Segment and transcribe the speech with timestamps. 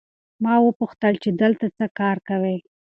[0.43, 2.57] ما وپوښتل چې دلته څه کار کوې؟